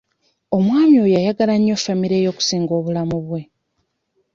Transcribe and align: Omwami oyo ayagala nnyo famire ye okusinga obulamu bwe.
Omwami 0.57 0.95
oyo 1.03 1.15
ayagala 1.21 1.53
nnyo 1.57 1.75
famire 1.83 2.17
ye 2.23 2.29
okusinga 2.33 2.71
obulamu 2.79 3.17
bwe. 3.25 3.41